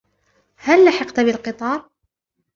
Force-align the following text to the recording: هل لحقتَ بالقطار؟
هل 0.57 0.85
لحقتَ 0.85 1.19
بالقطار؟ 1.19 1.85